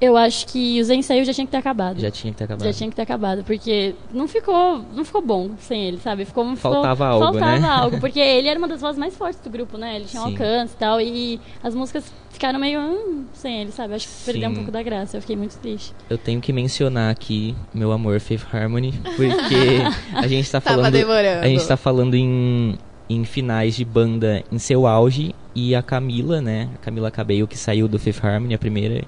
[0.00, 2.00] Eu acho que o Zen saiu já tinha que ter acabado.
[2.00, 2.64] Já tinha que ter acabado.
[2.64, 6.24] Já tinha que ter acabado, porque não ficou, não ficou bom sem ele, sabe?
[6.24, 7.68] Ficou, ficou- Faltava algo, faltava né?
[7.68, 9.96] algo, porque ele era uma das vozes mais fortes do grupo, né?
[9.96, 10.30] Ele tinha um Sim.
[10.32, 13.92] alcance e tal, e as músicas ficaram meio hum, sem ele, sabe?
[13.94, 14.56] Acho que perdeu um Sim.
[14.56, 15.92] pouco da graça, eu fiquei muito triste.
[16.08, 19.82] Eu tenho que mencionar aqui meu amor Fifth Harmony, porque
[20.14, 20.94] a gente tá falando
[21.42, 22.78] a gente tá falando em
[23.08, 26.68] em finais de banda em seu auge e a Camila, né?
[26.76, 29.02] A Camila Cabello que saiu do Fifth Harmony, a primeira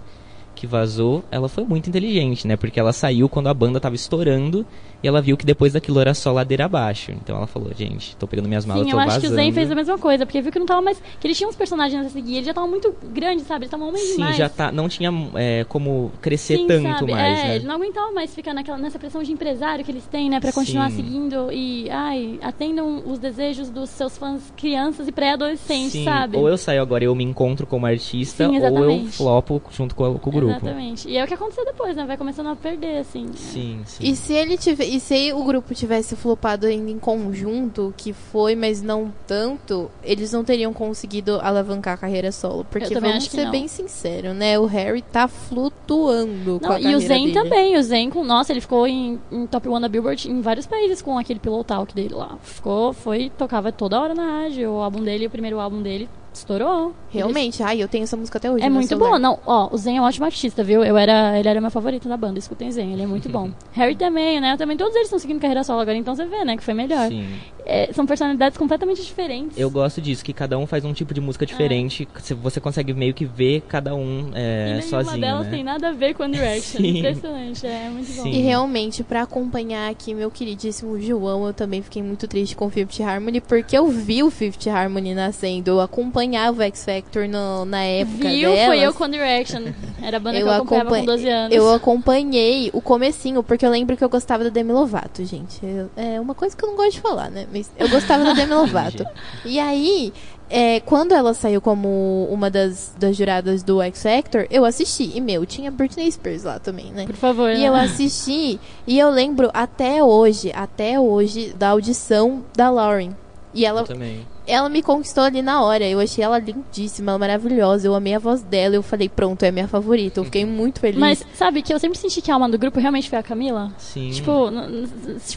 [0.63, 2.57] que vazou, ela foi muito inteligente, né?
[2.57, 4.65] Porque ela saiu quando a banda tava estourando
[5.03, 7.11] e ela viu que depois daquilo era só ladeira abaixo.
[7.11, 9.27] Então ela falou, gente, tô pegando minhas malas, Sim, tô eu acho vazando.
[9.27, 11.03] que o Zen fez a mesma coisa, porque viu que não tava mais.
[11.19, 13.65] Que eles tinham uns personagens a seguir, eles já estavam muito grandes, sabe?
[13.65, 14.37] Eles estavam homens Sim, demais.
[14.37, 17.11] já tá, não tinha é, como crescer Sim, tanto sabe?
[17.11, 17.57] mais, é, né?
[17.57, 20.39] Ele não aguentava mais ficar naquela, nessa pressão de empresário que eles têm, né?
[20.39, 20.97] Pra continuar Sim.
[20.99, 26.37] seguindo e, ai, atendam os desejos dos seus fãs crianças e pré-adolescentes, sabe?
[26.37, 29.97] ou eu saio agora e eu me encontro como artista, Sim, ou eu flopo junto
[29.97, 30.52] com, com o grupo.
[30.57, 31.09] Exatamente.
[31.09, 32.05] E é o que aconteceu depois, né?
[32.07, 33.31] Vai começando a perder, assim.
[33.35, 34.05] Sim, sim.
[34.05, 38.55] E se ele tiver, e se o grupo tivesse flopado ainda em conjunto, que foi,
[38.55, 43.37] mas não tanto, eles não teriam conseguido alavancar a carreira solo, porque vamos acho que
[43.37, 43.51] ser não.
[43.51, 44.59] bem sincero, né?
[44.59, 47.33] O Harry tá flutuando com Não, a e o Zen dele.
[47.33, 47.77] também.
[47.77, 51.03] O Zen, com, nossa, ele ficou em, em top 1 da Billboard em vários países
[51.03, 52.37] com aquele Pillow Talk dele lá.
[52.43, 54.71] Ficou, foi, tocava toda hora na rádio.
[54.71, 56.09] O álbum dele, o primeiro álbum dele,
[56.39, 56.95] estourou.
[57.11, 58.65] Realmente, ai, eu tenho essa música até hoje.
[58.65, 59.13] É muito celular.
[59.13, 59.19] bom.
[59.19, 60.83] Não, ó, o Zen é um ótimo artista, viu?
[60.85, 62.39] Eu era, ele era meu favorito da banda.
[62.39, 63.51] Escutem Zen, ele é muito bom.
[63.73, 64.57] Harry também, né?
[64.57, 67.09] Também todos eles estão seguindo carreira solo agora, então você vê, né, que foi melhor.
[67.09, 67.27] Sim.
[67.65, 69.57] É, são personalidades completamente diferentes.
[69.57, 72.07] Eu gosto disso, que cada um faz um tipo de música diferente.
[72.07, 75.51] que Você consegue meio que ver cada um e é, nenhuma sozinho, delas né?
[75.51, 76.79] tem nada a ver com One Direction.
[76.83, 76.99] Sim.
[76.99, 78.23] Impressionante, é muito bom.
[78.23, 78.31] Sim.
[78.31, 82.71] E realmente, pra acompanhar aqui meu queridíssimo João, eu também fiquei muito triste com o
[82.71, 85.81] Fifth Harmony, porque eu vi o Fifth Harmony nascendo, eu
[86.23, 88.51] acompanhava o X Factor no- na época Viu?
[88.51, 88.67] delas.
[88.67, 89.63] Foi eu com One Direction.
[90.03, 91.57] Era a banda que eu acompanhava acompan- com 12 anos.
[91.57, 95.59] Eu acompanhei o comecinho, porque eu lembro que eu gostava da Demi Lovato, gente.
[95.65, 97.47] Eu- é uma coisa que eu não gosto de falar, né?
[97.53, 99.05] Mas eu gostava da Demi Lovato.
[99.45, 100.13] E aí,
[100.51, 105.13] é, quando ela saiu como uma das, das juradas do X Factor, eu assisti.
[105.15, 107.07] E, meu, tinha Britney Spears lá também, né?
[107.07, 107.51] Por favor.
[107.51, 107.69] E né?
[107.69, 113.11] eu assisti, e eu lembro até hoje, até hoje, da audição da Lauren.
[113.55, 114.27] E ela, Eu também.
[114.47, 115.85] Ela me conquistou ali na hora.
[115.85, 117.87] Eu achei ela lindíssima, ela maravilhosa.
[117.87, 118.75] Eu amei a voz dela.
[118.75, 120.21] Eu falei, pronto, é a minha favorita.
[120.21, 120.99] Eu fiquei muito feliz.
[120.99, 123.73] Mas sabe que eu sempre senti que a alma do grupo realmente foi a Camila?
[123.79, 124.11] Sim.
[124.11, 124.51] Tipo,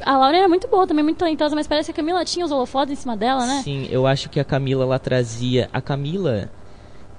[0.06, 2.52] a Laura era muito boa, também muito talentosa, mas parece que a Camila tinha os
[2.52, 3.62] holofotes em cima dela, né?
[3.64, 5.70] Sim, eu acho que a Camila ela trazia.
[5.72, 6.50] A Camila.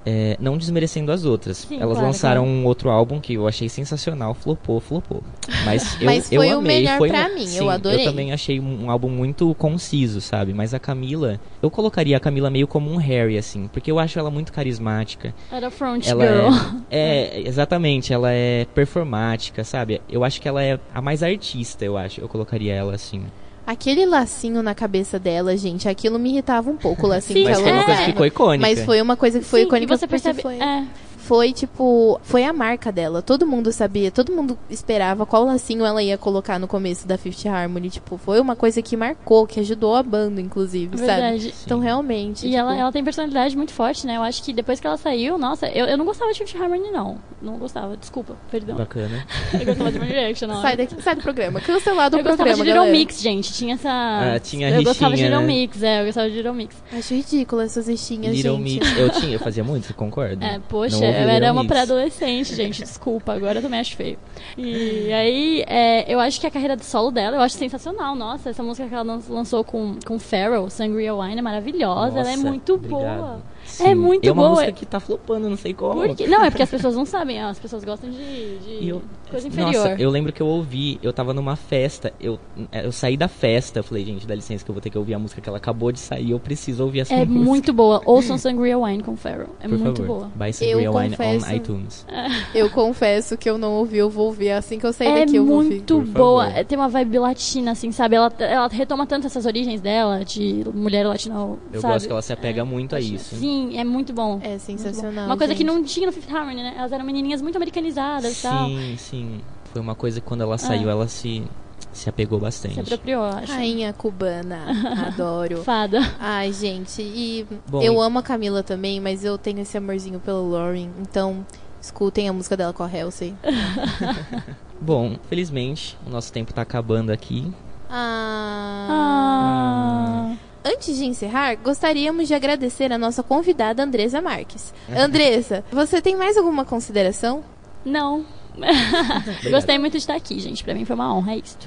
[0.09, 1.57] É, não desmerecendo as outras.
[1.57, 2.57] Sim, Elas claro, lançaram claro.
[2.57, 5.21] um outro álbum que eu achei sensacional, flopou, flopou.
[5.65, 7.99] Mas eu, Mas eu foi o amei, melhor foi pra mim, eu sim, adorei.
[7.99, 10.53] Eu também achei um, um álbum muito conciso, sabe?
[10.53, 14.17] Mas a Camila, eu colocaria a Camila meio como um Harry, assim, porque eu acho
[14.17, 15.35] ela muito carismática.
[15.51, 16.83] Era front Ela girl.
[16.89, 20.01] é, é, exatamente, ela é performática, sabe?
[20.09, 22.21] Eu acho que ela é a mais artista, eu acho.
[22.21, 23.25] Eu colocaria ela assim.
[23.67, 27.49] Aquele lacinho na cabeça dela, gente, aquilo me irritava um pouco, o lacinho Sim, que
[27.49, 27.85] Mas ela foi uma é.
[27.85, 28.69] coisa que ficou icônica.
[28.69, 30.41] Mas foi uma coisa que foi Sim, icônica e você percebe.
[30.41, 30.55] foi...
[30.55, 30.85] É,
[31.27, 33.21] foi tipo, foi a marca dela.
[33.21, 37.45] Todo mundo sabia, todo mundo esperava qual lacinho ela ia colocar no começo da Fifth
[37.45, 37.89] Harmony.
[37.89, 41.07] Tipo, foi uma coisa que marcou, que ajudou a banda, inclusive, sabe?
[41.09, 41.53] verdade.
[41.65, 42.45] Então, realmente.
[42.45, 44.15] E tipo, ela, ela tem personalidade muito forte, né?
[44.15, 46.91] Eu acho que depois que ela saiu, nossa, eu, eu não gostava de Fifth Harmony,
[46.91, 47.17] não.
[47.41, 48.77] Não gostava, desculpa, perdão.
[48.77, 49.25] Bacana.
[49.53, 50.61] Eu gostava de One Direction, não.
[50.61, 51.59] sai, daqui, sai do programa.
[51.59, 52.91] Cancelado o eu gostava programa, de Little.
[52.91, 53.53] Mix, gente.
[53.53, 53.89] Tinha essa.
[53.89, 55.61] Ah, tinha Eu gostava de rixinha, Little né?
[55.61, 56.83] Mix, é, eu gostava de Little Mix.
[56.91, 58.79] Acho ridículo essas listinhas, Little gente.
[58.79, 58.97] Mix.
[58.97, 60.43] Eu tinha, eu fazia muito, você concorda?
[60.45, 64.17] É, poxa, Não eu era uma pré-adolescente, gente, desculpa, agora eu também acho feio.
[64.57, 68.15] E aí, é, eu acho que a carreira do solo dela, eu acho sensacional.
[68.15, 72.31] Nossa, essa música que ela lan- lançou com, com Pharrell, Sangria Wine, é maravilhosa, ela
[72.31, 73.17] é Nossa, muito obrigado.
[73.19, 73.41] boa.
[73.77, 73.87] Sim.
[73.89, 74.49] É muito É uma boa.
[74.55, 76.01] música que tá flopando, não sei como.
[76.01, 76.27] Por quê?
[76.27, 79.73] Não, é porque as pessoas não sabem, as pessoas gostam de, de eu- coisa inferior.
[79.73, 82.39] Nossa, eu lembro que eu ouvi, eu tava numa festa, eu,
[82.71, 85.13] eu saí da festa, eu falei, gente, dá licença que eu vou ter que ouvir
[85.13, 87.45] a música que ela acabou de sair, eu preciso ouvir essa É música.
[87.45, 88.01] muito boa.
[88.05, 89.49] Ouçam Sangria Wine com Pharrell.
[89.59, 90.17] É Por muito favor.
[90.19, 90.31] boa.
[90.35, 92.05] Buy Sangria Wine confesso- on iTunes.
[92.55, 94.51] Eu confesso que eu não ouvi, eu vou ouvir.
[94.51, 95.69] Assim que eu sair É daqui, eu vou ouvir.
[95.69, 96.45] muito Por boa.
[96.45, 96.57] favor.
[96.59, 98.15] É, Tem uma vibe latina, assim, sabe?
[98.15, 101.35] Ela, ela retoma tanto essas origens dela, de mulher latina,
[101.71, 101.93] Eu sabe?
[101.93, 103.35] gosto que ela se apega muito a isso.
[103.35, 104.39] Sim, é muito bom.
[104.43, 105.25] É sensacional.
[105.25, 105.67] Uma coisa que gente.
[105.67, 106.75] não tinha no Fifth Harmony, né?
[106.77, 108.67] Elas eram menininhas muito americanizadas e tal.
[108.67, 109.41] Sim, sim.
[109.71, 111.43] Foi uma coisa que quando ela saiu, ela se,
[111.91, 112.79] se apegou Se bastante.
[112.79, 113.51] apropriou, eu acho.
[113.51, 114.65] Rainha cubana.
[115.07, 115.63] Adoro.
[115.63, 115.99] Fada.
[116.19, 120.19] Ai, gente, e Bom, eu e- amo a Camila também, mas eu tenho esse amorzinho
[120.19, 121.45] pelo Lauren, então
[121.81, 123.33] escutem a música dela com a Halsey.
[124.79, 127.51] Bom, felizmente, o nosso tempo tá acabando aqui.
[127.89, 128.87] Ah.
[128.89, 130.35] Ah.
[130.67, 134.73] Antes de encerrar, gostaríamos de agradecer a nossa convidada Andresa Marques.
[134.93, 137.41] Andressa, você tem mais alguma consideração?
[137.85, 138.25] Não.
[139.49, 140.65] Gostei muito de estar aqui, gente.
[140.65, 141.57] Pra mim foi uma honra, é isso.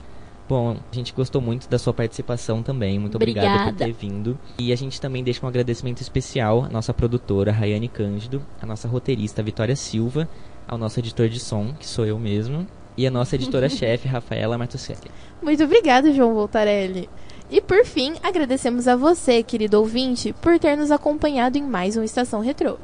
[0.47, 2.99] Bom, a gente gostou muito da sua participação também.
[2.99, 3.85] Muito obrigado por Obrigada.
[3.87, 4.39] ter vindo.
[4.59, 8.87] E a gente também deixa um agradecimento especial à nossa produtora, Rayane Cândido, à nossa
[8.87, 10.29] roteirista, Vitória Silva,
[10.69, 12.67] ao nosso editor de som, que sou eu mesmo,
[12.99, 15.11] e à nossa editora-chefe, Rafaela Martucelli.
[15.41, 17.09] Muito obrigada, João Voltarelli.
[17.51, 22.03] E por fim, agradecemos a você, querido ouvinte, por ter nos acompanhado em mais um
[22.05, 22.77] Estação Retrô.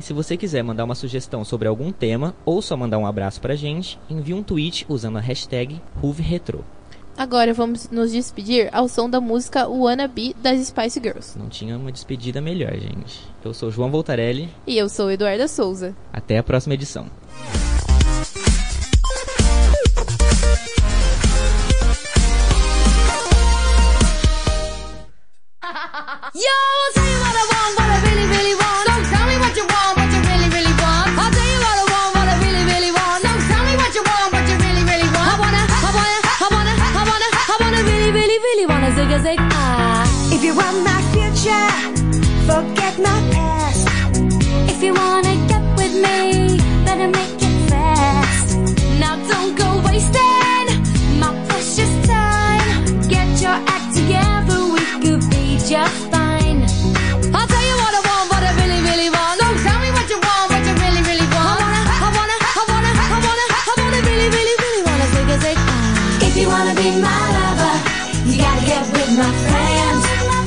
[0.00, 3.38] E se você quiser mandar uma sugestão sobre algum tema ou só mandar um abraço
[3.38, 6.64] pra gente, envie um tweet usando a hashtag RuveRetro.
[7.16, 11.38] Agora vamos nos despedir ao som da música Wanna Be das Spice Girls.
[11.38, 13.22] Não tinha uma despedida melhor, gente.
[13.44, 14.48] Eu sou João Voltarelli.
[14.66, 15.94] E eu sou Eduarda Souza.
[16.12, 17.06] Até a próxima edição.
[26.34, 28.82] Yo, I'll tell you what I want, what I really, really want.
[28.90, 31.14] Don't tell me what you want, what you really, really want.
[31.14, 33.22] I'll tell you what I want, what I really, really want.
[33.22, 35.30] Don't tell me what you want, what you really, really want.
[35.30, 39.14] I wanna, I wanna, I wanna, I wanna, I wanna really, really, really wanna zig
[39.14, 39.38] a zig.
[40.34, 41.70] If you want my future,
[42.50, 43.86] forget my past.
[44.66, 47.33] If you wanna get with me, better make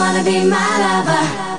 [0.00, 1.49] Wanna be my lover.